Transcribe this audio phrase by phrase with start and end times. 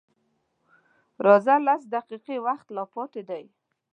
[1.25, 1.55] _راځه!
[1.67, 3.43] لس دقيقې وخت لا پاتې دی.